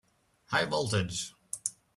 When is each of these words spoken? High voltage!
High 0.45 0.65
voltage! 0.65 1.35